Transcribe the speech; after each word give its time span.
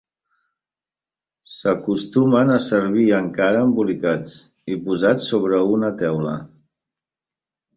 S'acostumen 1.55 2.53
a 2.55 2.57
servir 2.69 3.05
encara 3.17 3.61
embolicats 3.67 4.33
i 4.73 4.79
posats 4.89 5.29
sobre 5.35 5.61
una 5.75 5.93
teula. 6.01 6.35